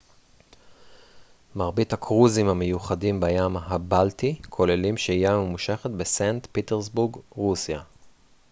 [1.55, 7.81] מרבית הקרוזים המיוחדים בים הבלטי כוללים שהייה ממושכת בסנט פטרסבורג רוסיה